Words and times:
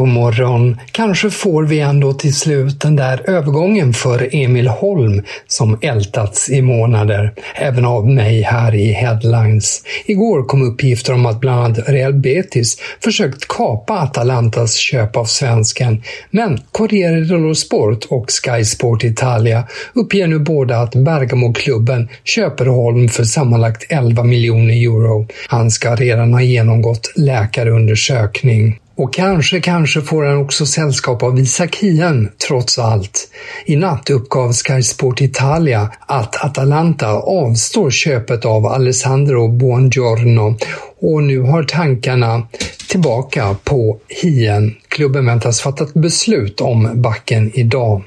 God 0.00 0.08
morgon. 0.08 0.80
Kanske 0.92 1.30
får 1.30 1.62
vi 1.62 1.80
ändå 1.80 2.12
till 2.12 2.34
slut 2.34 2.80
den 2.80 2.96
där 2.96 3.30
övergången 3.30 3.92
för 3.92 4.28
Emil 4.32 4.68
Holm 4.68 5.22
som 5.46 5.78
ältats 5.82 6.50
i 6.50 6.62
månader, 6.62 7.32
även 7.54 7.84
av 7.84 8.08
mig 8.08 8.42
här 8.42 8.74
i 8.74 8.92
Headlines. 8.92 9.82
Igår 10.06 10.44
kom 10.44 10.62
uppgifter 10.62 11.12
om 11.12 11.26
att 11.26 11.40
bland 11.40 11.60
annat 11.64 11.88
Real 11.88 12.14
Betis 12.14 12.76
försökt 13.04 13.48
kapa 13.48 13.94
Atalantas 13.94 14.74
köp 14.74 15.16
av 15.16 15.24
svensken, 15.24 16.02
men 16.30 16.60
Corriere 16.72 17.20
dello 17.20 17.54
Sport 17.54 18.04
och 18.08 18.26
Sky 18.30 18.64
Sport 18.64 19.04
Italia 19.04 19.64
uppger 19.92 20.26
nu 20.26 20.38
båda 20.38 20.76
att 20.76 20.94
Bergamo-klubben 20.94 22.08
köper 22.24 22.66
Holm 22.66 23.08
för 23.08 23.24
sammanlagt 23.24 23.86
11 23.88 24.24
miljoner 24.24 24.74
euro. 24.74 25.26
Han 25.48 25.70
ska 25.70 25.94
redan 25.94 26.32
ha 26.32 26.42
genomgått 26.42 27.12
läkarundersökning. 27.16 28.78
Och 29.00 29.12
kanske, 29.12 29.60
kanske 29.60 30.00
får 30.00 30.24
han 30.24 30.36
också 30.36 30.66
sällskap 30.66 31.22
av 31.22 31.38
Isak 31.38 31.76
Hien, 31.76 32.30
trots 32.48 32.78
allt. 32.78 33.28
I 33.66 33.76
natt 33.76 34.10
uppgav 34.10 34.52
Sky 34.52 34.82
Sport 34.82 35.20
Italia 35.20 35.90
att 36.06 36.44
Atalanta 36.44 37.08
avstår 37.12 37.90
köpet 37.90 38.44
av 38.44 38.66
Alessandro 38.66 39.48
Buongiorno 39.48 40.56
och 41.00 41.22
nu 41.22 41.40
har 41.40 41.62
tankarna 41.62 42.46
tillbaka 42.88 43.56
på 43.64 43.98
Hien. 44.08 44.74
Klubben 44.88 45.26
väntas 45.26 45.60
fatta 45.60 45.84
ett 45.84 45.94
beslut 45.94 46.60
om 46.60 46.90
backen 46.94 47.50
idag. 47.54 48.02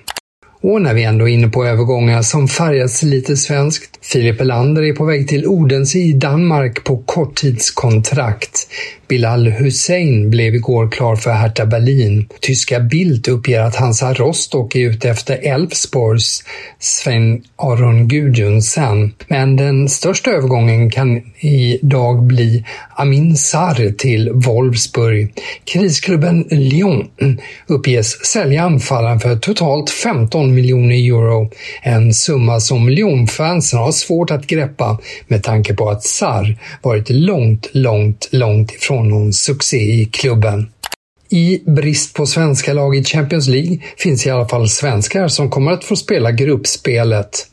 Och 0.63 0.81
när 0.81 0.93
vi 0.93 1.03
ändå 1.03 1.29
är 1.29 1.33
inne 1.33 1.47
på 1.47 1.65
övergångar 1.65 2.21
som 2.21 2.47
färgats 2.47 3.03
lite 3.03 3.37
svenskt. 3.37 3.99
Filip 4.01 4.41
Elander 4.41 4.83
är 4.83 4.93
på 4.93 5.05
väg 5.05 5.27
till 5.27 5.47
Odense 5.47 5.97
i 5.99 6.13
Danmark 6.13 6.83
på 6.83 6.97
korttidskontrakt. 6.97 8.67
Bilal 9.07 9.47
Hussein 9.47 10.29
blev 10.29 10.55
igår 10.55 10.91
klar 10.91 11.15
för 11.15 11.31
Hertha 11.31 11.65
Berlin. 11.65 12.29
Tyska 12.41 12.79
Bild 12.79 13.27
uppger 13.27 13.61
att 13.61 13.75
Hansa 13.75 14.13
Rostock 14.13 14.75
är 14.75 14.79
ute 14.79 15.09
efter 15.09 15.39
Elfsborgs 15.43 16.43
Sven-Aron 16.79 18.07
Gudjonsen. 18.07 19.13
Men 19.27 19.55
den 19.55 19.89
största 19.89 20.31
övergången 20.31 20.89
kan 20.89 21.21
idag 21.39 22.23
bli 22.23 22.65
Amin 22.95 23.37
Sarr 23.37 23.93
till 23.93 24.31
Wolfsburg. 24.33 25.33
Krisklubben 25.65 26.47
Lyon 26.49 27.07
uppges 27.67 28.25
sälja 28.25 28.63
anfallaren 28.63 29.19
för 29.19 29.35
totalt 29.35 29.89
15 29.89 30.52
miljoner 30.53 30.95
euro. 30.95 31.51
En 31.81 32.13
summa 32.13 32.59
som 32.59 32.89
Lyon-fansen 32.89 33.79
har 33.79 33.91
svårt 33.91 34.31
att 34.31 34.47
greppa 34.47 34.99
med 35.27 35.43
tanke 35.43 35.73
på 35.73 35.89
att 35.89 36.03
Sarr 36.03 36.57
varit 36.81 37.09
långt, 37.09 37.69
långt, 37.71 38.29
långt 38.31 38.71
ifrån 38.71 39.09
någon 39.09 39.33
succé 39.33 39.77
i 39.77 40.05
klubben. 40.05 40.69
I 41.33 41.63
brist 41.65 42.15
på 42.15 42.25
svenska 42.25 42.73
lag 42.73 42.95
i 42.95 43.03
Champions 43.03 43.47
League 43.47 43.77
finns 43.97 44.25
i 44.25 44.29
alla 44.29 44.47
fall 44.47 44.69
svenskar 44.69 45.27
som 45.27 45.49
kommer 45.49 45.71
att 45.71 45.83
få 45.83 45.95
spela 45.95 46.31
gruppspelet. 46.31 47.47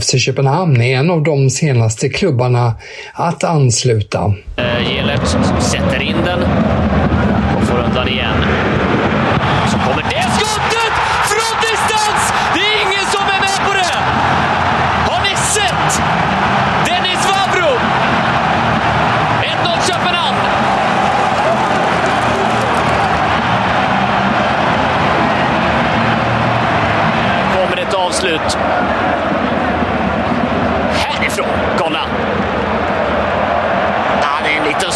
FC 0.00 0.18
Köpenhamn 0.18 0.80
är 0.80 0.96
en 0.96 1.10
av 1.10 1.22
de 1.22 1.50
senaste 1.50 2.08
klubbarna 2.08 2.74
att 3.12 3.44
ansluta. 3.44 4.34
Eh, 4.56 4.94
Gelert 4.94 5.26
sätter 5.62 6.02
in 6.02 6.16
den 6.24 6.42
och 7.56 7.62
får 7.68 7.78
undan 7.78 8.08
igen. 8.08 8.63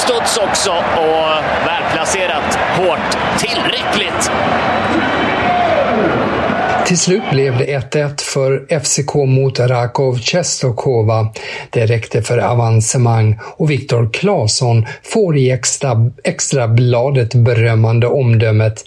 Studs 0.09 0.37
också 0.37 0.71
och 0.71 1.67
välplacerat. 1.67 2.59
Hårt. 2.77 3.19
Tillräckligt. 3.39 4.31
Till 6.87 6.99
slut 6.99 7.23
blev 7.31 7.59
det 7.59 7.65
1-1 7.65 8.21
för 8.21 8.81
FCK 8.81 9.15
mot 9.15 9.61
Rakov 9.61 10.19
Czestochowa. 10.19 11.33
Det 11.71 11.87
räckte 11.87 12.23
för 12.23 12.39
avancemang 12.39 13.39
och 13.43 13.71
Viktor 13.71 14.11
Claesson 14.13 14.87
får 15.03 15.37
i 15.37 15.51
extra, 15.51 16.11
extrabladet 16.25 17.35
berömmande 17.35 18.07
omdömet 18.07 18.85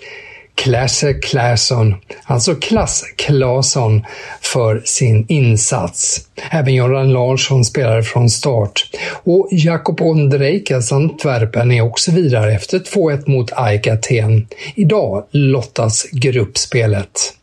Klasse 0.62 1.14
Claesson, 1.14 1.96
alltså 2.24 2.56
Klass 2.56 3.04
Claesson, 3.16 4.02
för 4.42 4.82
sin 4.86 5.26
insats. 5.28 6.28
Även 6.52 6.74
Göran 6.74 7.14
Larsson 7.14 7.66
spelade 7.66 8.04
från 8.04 8.30
start. 8.30 8.90
Och 9.24 9.48
Jakob 9.52 10.02
Ondrejkas 10.02 10.76
alltså 10.76 10.96
Antwerpen 10.96 11.72
är 11.72 11.82
också 11.82 12.12
vidare 12.12 12.54
efter 12.54 12.80
2-1 12.80 13.30
mot 13.30 13.52
AIK 13.54 13.88
Aten. 13.88 14.48
Idag 14.76 15.24
lottas 15.32 16.06
gruppspelet. 16.12 17.34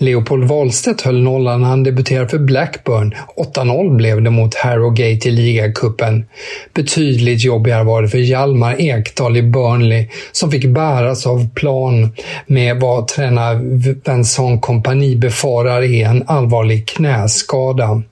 Leopold 0.00 0.48
Wahlstedt 0.48 1.00
höll 1.00 1.22
nollan 1.22 1.60
när 1.60 1.68
han 1.68 1.82
debuterade 1.82 2.28
för 2.28 2.38
Blackburn. 2.38 3.14
8-0 3.54 3.96
blev 3.96 4.22
det 4.22 4.30
mot 4.30 4.54
Harrogate 4.54 5.28
i 5.28 5.30
ligacupen. 5.30 6.24
Betydligt 6.74 7.44
jobbigare 7.44 7.84
var 7.84 8.02
det 8.02 8.08
för 8.08 8.18
Hjalmar 8.18 8.80
Ekdal 8.80 9.36
i 9.36 9.42
Burnley 9.42 10.08
som 10.32 10.50
fick 10.50 10.66
bäras 10.66 11.26
av 11.26 11.48
plan 11.54 12.12
med 12.46 12.80
vad 12.80 13.08
tränare 13.08 13.60
Vincent 14.04 14.62
Kompani 14.62 15.16
befarar 15.16 15.82
är 15.82 16.06
en 16.06 16.24
allvarlig 16.26 16.88
knäskada. 16.88 18.02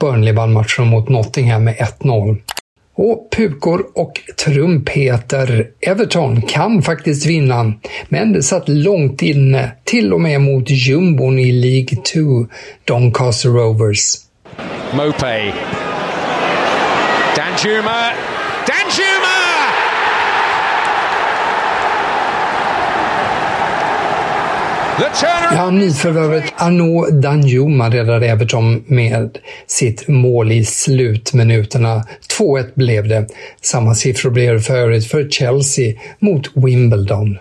Burnley 0.00 0.32
vann 0.32 0.52
matchen 0.52 0.86
mot 0.86 1.08
Nottingham 1.08 1.64
med 1.64 1.76
1-0. 1.76 2.36
Och 3.00 3.30
pukor 3.36 3.86
och 3.94 4.20
trumpeter. 4.44 5.66
Everton 5.80 6.42
kan 6.42 6.82
faktiskt 6.82 7.26
vinna, 7.26 7.72
men 8.08 8.32
det 8.32 8.42
satt 8.42 8.68
långt 8.68 9.22
inne, 9.22 9.72
till 9.84 10.12
och 10.12 10.20
med 10.20 10.40
mot 10.40 10.70
jumbon 10.70 11.38
i 11.38 11.52
League 11.52 12.02
2, 12.14 12.20
Doncaster 12.84 13.48
Rovers. 13.48 14.14
Mopay. 14.92 15.52
Danjuma! 17.36 18.12
Danjuma! 18.66 19.37
Ja, 25.52 25.70
nyförvärvet 25.70 26.44
Arnaud 26.56 27.14
Danjuma 27.14 27.90
räddade 27.90 28.26
Everton 28.26 28.84
med 28.86 29.38
sitt 29.66 30.08
mål 30.08 30.52
i 30.52 30.64
slutminuterna. 30.64 32.04
2-1 32.38 32.66
blev 32.74 33.08
det. 33.08 33.26
Samma 33.62 33.94
siffror 33.94 34.30
blev 34.30 34.54
det 34.54 34.60
för 34.60 34.76
övrigt 34.76 35.06
för 35.06 35.28
Chelsea 35.28 35.94
mot 36.18 36.50
Wimbledon. 36.54 37.38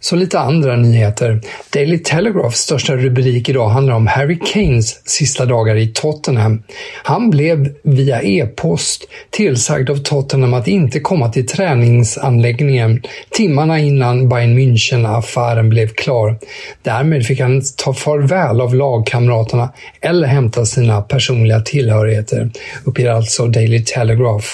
Så 0.00 0.16
lite 0.16 0.38
andra 0.38 0.76
nyheter. 0.76 1.40
Daily 1.72 1.98
Telegraphs 1.98 2.58
största 2.58 2.96
rubrik 2.96 3.48
idag 3.48 3.68
handlar 3.68 3.94
om 3.94 4.06
Harry 4.06 4.38
Kanes 4.38 5.08
sista 5.08 5.44
dagar 5.46 5.76
i 5.76 5.86
Tottenham. 5.86 6.62
Han 7.02 7.30
blev 7.30 7.74
via 7.82 8.22
e-post 8.22 9.04
tillsagd 9.30 9.90
av 9.90 9.96
Tottenham 9.96 10.54
att 10.54 10.68
inte 10.68 11.00
komma 11.00 11.28
till 11.28 11.46
träningsanläggningen 11.46 13.02
timmarna 13.30 13.78
innan 13.78 14.28
Bayern 14.28 14.58
München-affären 14.58 15.68
blev 15.68 15.88
klar. 15.88 16.38
Därmed 16.82 17.26
fick 17.26 17.40
han 17.40 17.62
ta 17.76 17.94
farväl 17.94 18.60
av 18.60 18.74
lagkamraterna 18.74 19.72
eller 20.00 20.26
hämta 20.26 20.64
sina 20.64 21.02
personliga 21.02 21.60
tillhörigheter, 21.60 22.50
uppger 22.84 23.10
alltså 23.10 23.46
Daily 23.46 23.84
Telegraph. 23.84 24.46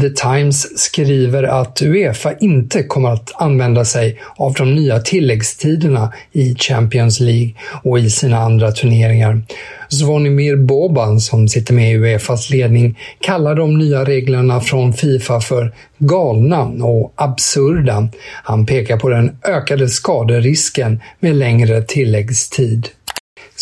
The 0.00 0.10
Times 0.10 0.78
skriver 0.78 1.42
att 1.42 1.82
Uefa 1.82 2.34
inte 2.40 2.82
kommer 2.82 3.08
att 3.12 3.32
använda 3.34 3.84
sig 3.84 4.20
av 4.36 4.52
de 4.52 4.74
nya 4.74 5.00
tilläggstiderna 5.00 6.12
i 6.32 6.54
Champions 6.54 7.20
League 7.20 7.52
och 7.82 7.98
i 7.98 8.10
sina 8.10 8.38
andra 8.38 8.72
turneringar. 8.72 9.42
Zvonimir 9.88 10.56
Boban, 10.56 11.20
som 11.20 11.48
sitter 11.48 11.74
med 11.74 11.92
i 11.92 11.96
Uefas 11.96 12.50
ledning, 12.50 12.98
kallar 13.20 13.54
de 13.54 13.78
nya 13.78 14.04
reglerna 14.04 14.60
från 14.60 14.92
Fifa 14.92 15.40
för 15.40 15.74
galna 15.98 16.62
och 16.62 17.12
absurda. 17.16 18.08
Han 18.44 18.66
pekar 18.66 18.96
på 18.96 19.08
den 19.08 19.36
ökade 19.44 19.88
skaderisken 19.88 21.00
med 21.20 21.36
längre 21.36 21.82
tilläggstid. 21.82 22.88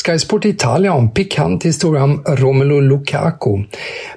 Sky 0.04 0.18
Sport 0.18 0.44
Italia 0.44 0.92
om 0.92 1.10
pikant 1.10 1.64
historia 1.64 2.04
om 2.04 2.22
Romelu 2.26 2.80
Lukaku. 2.80 3.64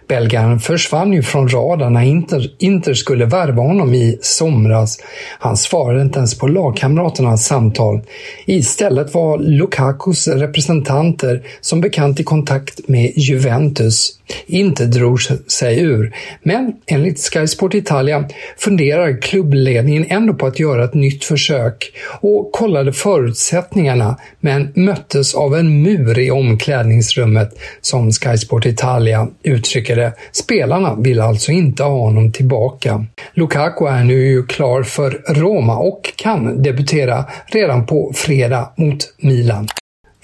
Belgaren 0.08 0.60
försvann 0.60 1.14
ju 1.14 1.24
från 1.24 1.50
radarn 1.50 1.94
när 1.94 2.04
Inter, 2.04 2.52
Inter 2.60 2.94
skulle 2.94 3.26
värva 3.26 3.64
honom 3.64 3.94
i 3.94 4.18
somras. 4.22 4.98
Han 5.40 5.58
svarade 5.58 6.02
inte 6.02 6.20
ens 6.20 6.38
på 6.38 6.48
lagkamraternas 6.48 7.46
samtal. 7.46 8.02
Istället 8.46 9.14
var 9.14 9.38
Lukakus 9.38 10.28
representanter 10.28 11.44
som 11.62 11.82
bekant 11.82 12.20
i 12.20 12.24
kontakt 12.24 12.88
med 12.88 13.14
Juventus. 13.16 14.16
Inte 14.46 14.86
drog 14.86 15.22
sig 15.48 15.80
ur, 15.80 16.16
men 16.44 16.74
enligt 16.86 17.20
Sky 17.20 17.48
Sport 17.48 17.74
Italia 17.74 18.30
funderar 18.58 19.22
klubbledningen 19.22 20.06
ändå 20.10 20.34
på 20.34 20.48
att 20.48 20.60
göra 20.60 20.84
ett 20.84 20.94
nytt 20.94 21.24
försök 21.24 21.92
och 22.22 22.52
kollade 22.52 22.94
förutsättningarna 22.94 24.18
men 24.40 24.72
möttes 24.76 25.36
av 25.36 25.56
en 25.56 25.69
mur 25.70 26.20
i 26.20 26.32
omklädningsrummet 26.32 27.50
som 27.82 28.12
Sky 28.12 28.38
Sport 28.38 28.66
Italia 28.66 29.28
uttrycker 29.44 29.96
det. 29.96 30.14
Spelarna 30.32 30.96
vill 30.96 31.22
alltså 31.22 31.52
inte 31.52 31.84
ha 31.84 32.00
honom 32.00 32.32
tillbaka. 32.32 33.06
Lukaku 33.34 33.86
är 33.86 34.04
nu 34.04 34.44
klar 34.44 34.84
för 34.84 35.22
Roma 35.28 35.78
och 35.78 36.14
kan 36.16 36.64
debutera 36.64 37.26
redan 37.46 37.86
på 37.86 38.12
fredag 38.16 38.70
mot 38.78 39.14
Milan. 39.18 39.68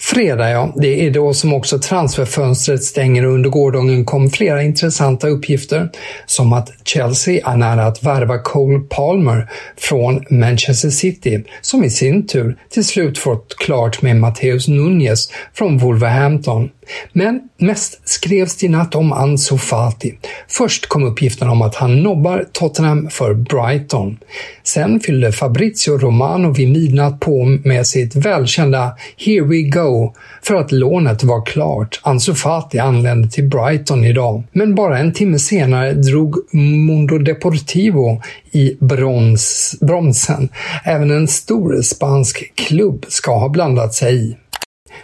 Fredag, 0.05 0.49
ja. 0.49 0.73
Det 0.75 1.05
är 1.05 1.11
då 1.11 1.33
som 1.33 1.53
också 1.53 1.79
transferfönstret 1.79 2.83
stänger 2.83 3.25
och 3.25 3.33
under 3.33 3.49
gårdagen 3.49 4.05
kom 4.05 4.29
flera 4.29 4.63
intressanta 4.63 5.27
uppgifter. 5.27 5.89
Som 6.25 6.53
att 6.53 6.69
Chelsea 6.83 7.51
är 7.51 7.57
nära 7.57 7.85
att 7.85 8.03
värva 8.03 8.37
Cole 8.37 8.79
Palmer 8.79 9.49
från 9.77 10.25
Manchester 10.29 10.89
City, 10.89 11.43
som 11.61 11.83
i 11.83 11.89
sin 11.89 12.27
tur 12.27 12.57
till 12.69 12.85
slut 12.85 13.17
fått 13.17 13.55
klart 13.57 14.01
med 14.01 14.15
Matteus 14.15 14.67
Nunez 14.67 15.29
från 15.53 15.77
Wolverhampton. 15.77 16.69
Men 17.13 17.41
mest 17.57 18.09
skrevs 18.09 18.55
det 18.55 18.65
i 18.65 18.69
natt 18.69 18.95
om 18.95 19.13
Ansu 19.13 19.57
Fati. 19.57 20.17
Först 20.47 20.87
kom 20.87 21.03
uppgiften 21.03 21.49
om 21.49 21.61
att 21.61 21.75
han 21.75 22.03
nobbar 22.03 22.45
Tottenham 22.51 23.09
för 23.09 23.33
Brighton. 23.33 24.17
Sen 24.63 24.99
fyllde 24.99 25.31
Fabrizio 25.31 25.97
Romano 25.97 26.53
vid 26.53 26.71
midnatt 26.71 27.19
på 27.19 27.45
med 27.45 27.87
sitt 27.87 28.15
välkända 28.15 28.91
“Here 29.17 29.45
we 29.45 29.61
go” 29.61 30.13
för 30.41 30.55
att 30.55 30.71
lånet 30.71 31.23
var 31.23 31.45
klart. 31.45 31.99
Ansu 32.03 32.33
Fati 32.33 32.79
anlände 32.79 33.29
till 33.29 33.49
Brighton 33.49 34.05
idag. 34.05 34.43
Men 34.51 34.75
bara 34.75 34.99
en 34.99 35.13
timme 35.13 35.39
senare 35.39 35.93
drog 35.93 36.35
Mundo 36.53 37.17
Deportivo 37.17 38.21
i 38.51 38.77
brons, 38.79 39.75
bromsen. 39.81 40.49
Även 40.83 41.11
en 41.11 41.27
stor 41.27 41.81
spansk 41.81 42.55
klubb 42.55 43.05
ska 43.07 43.37
ha 43.37 43.49
blandat 43.49 43.93
sig 43.93 44.15
i. 44.15 44.35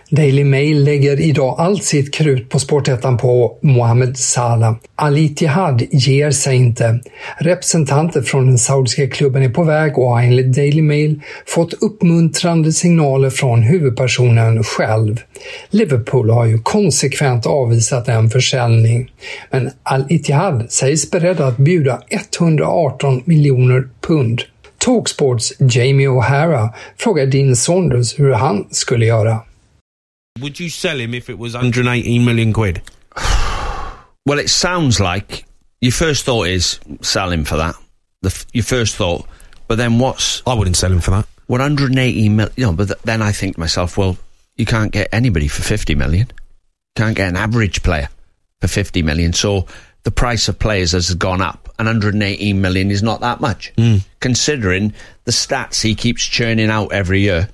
Daily 0.10 0.44
Mail 0.44 0.84
lägger 0.84 1.20
idag 1.20 1.56
allt 1.58 1.84
sitt 1.84 2.14
krut 2.14 2.50
på 2.50 2.60
sportettan 2.60 3.18
på 3.18 3.58
Mohamed 3.62 4.18
Salah. 4.18 4.76
Al 4.96 5.18
Ittihad 5.18 5.84
ger 5.92 6.32
sig 6.32 6.56
inte. 6.56 7.00
Representanter 7.38 8.22
från 8.22 8.48
den 8.48 8.58
saudiska 8.58 9.08
klubben 9.08 9.44
är 9.44 9.50
på 9.50 9.64
väg 9.64 9.98
och 9.98 10.10
har 10.10 10.22
enligt 10.22 10.56
Daily 10.56 10.82
Mail 10.82 11.22
fått 11.48 11.74
uppmuntrande 11.74 12.72
signaler 12.72 13.30
från 13.30 13.62
huvudpersonen 13.62 14.64
själv. 14.64 15.22
Liverpool 15.70 16.30
har 16.30 16.46
ju 16.46 16.60
konsekvent 16.60 17.46
avvisat 17.46 18.08
en 18.08 18.30
försäljning. 18.30 19.12
Men 19.52 19.70
Al 19.84 20.06
Ittihad 20.10 20.72
sägs 20.72 21.12
beredda 21.12 21.48
att 21.48 21.58
bjuda 21.58 22.02
118 22.10 23.22
miljoner 23.26 23.88
pund. 24.08 24.42
Talksports 24.78 25.54
Jamie 25.60 26.08
O'Hara 26.08 26.70
frågar 26.98 27.26
Dean 27.26 27.56
Saunders 27.56 28.20
hur 28.20 28.34
han 28.34 28.68
skulle 28.72 29.06
göra. 29.06 29.40
Would 30.42 30.60
you 30.60 30.70
sell 30.70 31.00
him 31.00 31.14
if 31.14 31.30
it 31.30 31.38
was 31.38 31.54
118 31.54 32.26
million 32.26 32.54
quid? 32.54 32.82
well, 34.26 34.40
it 34.40 34.50
sounds 34.50 35.00
like 35.00 35.46
your 35.80 35.92
first 35.92 36.26
thought 36.26 36.48
is 36.48 36.80
sell 37.02 37.32
him 37.32 37.44
for 37.44 37.58
that. 37.58 37.76
The, 38.22 38.46
your 38.54 38.64
first 38.64 38.96
thought, 38.96 39.28
but 39.68 39.76
then 39.76 40.00
what's? 40.00 40.44
I 40.46 40.54
wouldn't 40.54 40.78
sell 40.78 40.92
him 40.92 41.00
for 41.00 41.12
that. 41.12 41.28
180 41.48 42.30
million. 42.30 42.54
You 42.56 42.66
know, 42.68 42.74
but 42.74 42.88
th- 42.88 43.00
then 43.04 43.22
I 43.22 43.32
think 43.32 43.56
to 43.56 43.60
myself, 43.60 43.98
well, 43.98 44.18
you 44.56 44.66
can't 44.66 44.92
get 44.92 45.10
anybody 45.12 45.48
for 45.48 45.64
50 45.64 45.96
million. 45.96 46.28
Can't 46.96 47.16
get 47.16 47.30
an 47.30 47.38
average 47.38 47.84
player 47.84 48.10
for 48.60 48.68
50 48.68 49.02
million. 49.02 49.34
So 49.34 49.66
the 50.04 50.12
price 50.12 50.48
of 50.48 50.60
players 50.60 50.92
has 50.92 51.14
gone 51.16 51.42
up, 51.42 51.70
and 51.78 51.88
118 51.88 52.60
million 52.60 52.92
is 52.92 53.04
not 53.04 53.22
that 53.22 53.40
much, 53.40 53.74
mm. 53.76 54.02
considering 54.20 54.94
the 55.26 55.32
stats 55.32 55.82
he 55.82 55.96
keeps 55.96 56.24
churning 56.24 56.70
out 56.70 56.92
every 56.92 57.22
year. 57.22 57.50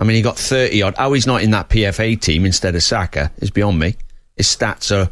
I 0.00 0.04
mean, 0.04 0.16
he 0.16 0.22
got 0.22 0.38
30 0.38 0.82
odd. 0.82 0.96
How 0.96 1.12
he's 1.12 1.26
not 1.26 1.42
in 1.42 1.50
that 1.50 1.68
PFA 1.68 2.18
team 2.20 2.46
instead 2.46 2.74
of 2.74 2.82
Saka 2.82 3.30
is 3.38 3.50
beyond 3.50 3.78
me. 3.78 3.96
His 4.36 4.46
stats 4.46 4.90
are 4.96 5.10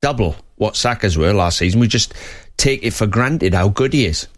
double 0.00 0.36
what 0.56 0.76
Saka's 0.76 1.18
were 1.18 1.32
last 1.32 1.58
season. 1.58 1.80
We 1.80 1.88
just 1.88 2.14
take 2.56 2.82
it 2.84 2.92
for 2.92 3.06
granted 3.06 3.52
how 3.54 3.68
good 3.68 3.92
he 3.92 4.06
is. 4.06 4.28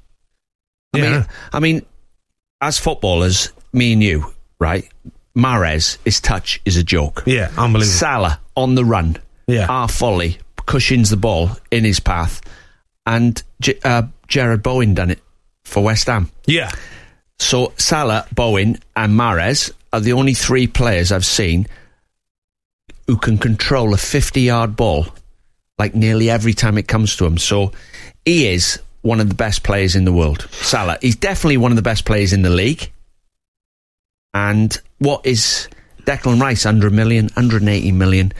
I 0.94 0.98
Yeah. 0.98 1.10
mean, 1.10 1.26
I 1.52 1.60
mean, 1.60 1.86
as 2.62 2.78
footballers, 2.78 3.50
me 3.72 3.92
and 3.92 4.02
you, 4.02 4.32
right? 4.58 4.88
Mares, 5.34 5.98
his 6.04 6.20
touch 6.20 6.60
is 6.64 6.76
a 6.76 6.82
joke. 6.82 7.22
Yeah, 7.26 7.50
unbelievable. 7.56 7.92
Salah 7.98 8.40
on 8.56 8.74
the 8.74 8.84
run, 8.84 9.16
Yeah. 9.46 9.66
Our 9.68 9.88
folly 9.88 10.38
cushions 10.66 11.10
the 11.10 11.16
ball 11.16 11.56
in 11.70 11.84
his 11.84 12.00
path, 12.00 12.40
and 13.06 13.42
J- 13.60 13.78
uh, 13.84 14.02
Jared 14.28 14.62
Bowen 14.62 14.94
done 14.94 15.10
it 15.10 15.20
for 15.64 15.82
West 15.82 16.06
Ham. 16.06 16.30
Yeah. 16.46 16.70
So 17.38 17.72
Salah, 17.76 18.26
Bowen, 18.34 18.78
and 18.96 19.16
Mares 19.16 19.72
are 19.92 20.00
the 20.00 20.12
only 20.12 20.34
three 20.34 20.66
players 20.66 21.12
I've 21.12 21.26
seen 21.26 21.66
who 23.06 23.16
can 23.16 23.38
control 23.38 23.92
a 23.92 23.96
50 23.96 24.40
yard 24.40 24.76
ball 24.76 25.06
like 25.78 25.94
nearly 25.94 26.28
every 26.28 26.52
time 26.52 26.76
it 26.76 26.86
comes 26.86 27.16
to 27.16 27.24
him. 27.24 27.38
So 27.38 27.72
he 28.24 28.46
is 28.46 28.80
one 29.00 29.18
of 29.18 29.28
the 29.30 29.34
best 29.34 29.62
players 29.62 29.96
in 29.96 30.04
the 30.04 30.12
world. 30.12 30.46
Salah. 30.50 30.98
He's 31.00 31.16
definitely 31.16 31.56
one 31.56 31.72
of 31.72 31.76
the 31.76 31.82
best 31.82 32.04
players 32.04 32.34
in 32.34 32.42
the 32.42 32.50
league. 32.50 32.92
And 34.34 34.78
what 34.98 35.24
is 35.24 35.68
Declan 36.02 36.40
Rice 36.40 36.66
under 36.66 36.86
a 36.86 36.90
million, 36.90 37.24
180 37.34 37.92
million? 37.92 38.32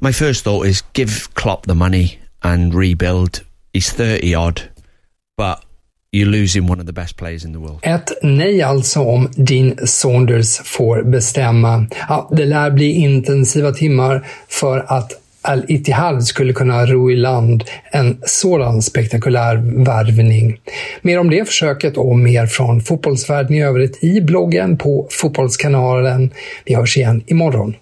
My 0.00 0.10
first 0.10 0.42
thought 0.42 0.66
is 0.66 0.82
give 0.94 1.32
Klopp 1.34 1.66
the 1.66 1.74
money 1.74 2.18
and 2.42 2.74
rebuild. 2.74 3.44
He's 3.74 3.92
30 3.92 4.34
odd, 4.34 4.70
but 5.36 5.62
you're 6.12 6.30
losing 6.30 6.70
one 6.70 6.80
of 6.80 6.86
the 6.86 6.92
best 6.92 7.16
players 7.16 7.44
in 7.44 7.52
the 7.52 7.58
world. 7.58 7.78
Ett 7.82 8.12
nej 8.22 8.62
alltså 8.62 9.00
om 9.00 9.28
Dean 9.36 9.76
Saunders 9.84 10.58
får 10.58 11.02
bestämma. 11.02 11.86
Ja, 12.08 12.28
det 12.32 12.44
lär 12.44 12.70
bli 12.70 12.90
intensiva 12.90 13.72
timmar 13.72 14.26
för 14.48 14.84
att 14.88 15.12
Al-Ittihad 15.42 16.24
skulle 16.24 16.52
kunna 16.52 16.86
ro 16.86 17.10
i 17.10 17.16
land 17.16 17.64
en 17.92 18.18
sådan 18.22 18.82
spektakulär 18.82 19.56
värvning. 19.84 20.60
Mer 21.02 21.18
om 21.18 21.30
det 21.30 21.44
försöket 21.44 21.96
och 21.96 22.18
mer 22.18 22.46
från 22.46 22.80
fotbollsvärlden 22.80 23.56
i 23.56 23.62
övrigt 23.62 24.04
i 24.04 24.20
bloggen 24.20 24.78
på 24.78 25.08
Fotbollskanalen. 25.10 26.30
Vi 26.64 26.74
hörs 26.74 26.96
igen 26.96 27.22
imorgon. 27.26 27.74